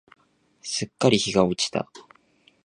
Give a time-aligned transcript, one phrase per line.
[0.63, 1.87] すっかり日が落ちた。